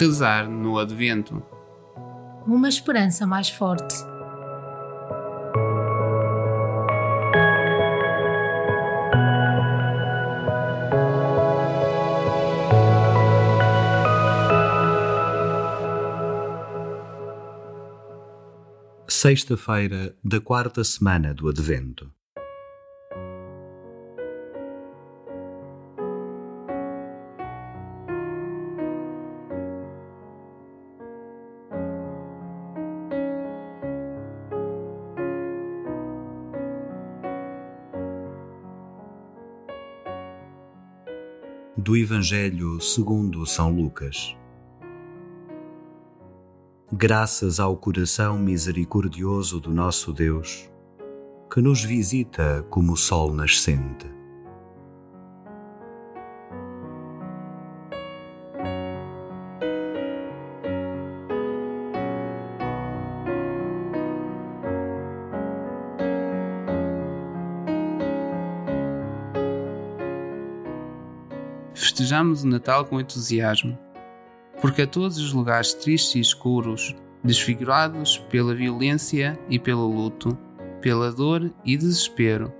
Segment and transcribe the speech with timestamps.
[0.00, 1.42] Rezar no Advento.
[2.46, 3.94] Uma esperança mais forte.
[19.06, 22.10] Sexta-feira da quarta semana do Advento.
[41.76, 44.36] Do Evangelho segundo São Lucas.
[46.92, 50.68] Graças ao coração misericordioso do nosso Deus,
[51.52, 54.19] que nos visita como o sol nascente.
[71.74, 73.78] Festejamos o Natal com entusiasmo,
[74.60, 80.36] porque a todos os lugares tristes e escuros, desfigurados pela violência e pelo luto,
[80.80, 82.52] pela dor e desespero,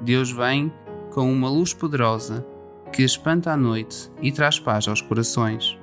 [0.00, 0.72] Deus vem
[1.10, 2.44] com uma luz poderosa
[2.92, 5.78] que espanta a noite e traz paz aos corações.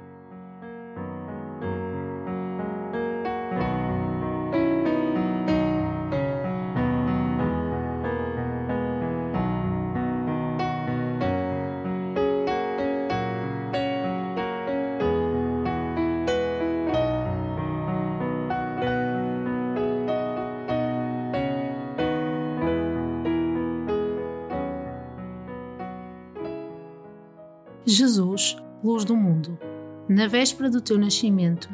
[27.86, 29.60] Jesus, luz do mundo,
[30.08, 31.70] na véspera do teu nascimento,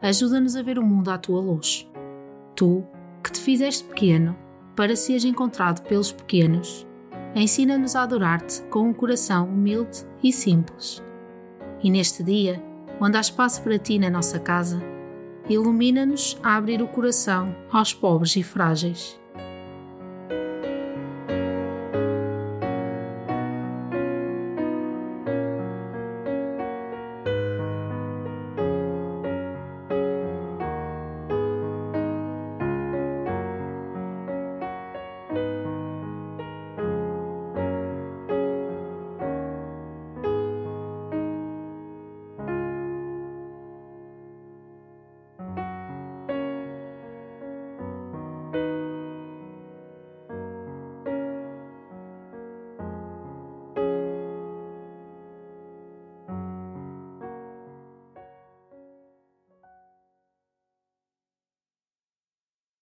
[0.00, 1.86] ajuda-nos a ver o mundo à tua luz.
[2.56, 2.82] Tu,
[3.22, 4.34] que te fizeste pequeno,
[4.74, 6.86] para seres encontrado pelos pequenos,
[7.34, 11.02] ensina-nos a adorar-te com um coração humilde e simples.
[11.82, 12.62] E neste dia,
[12.98, 14.82] onde há espaço para ti na nossa casa,
[15.46, 19.19] ilumina-nos a abrir o coração aos pobres e frágeis.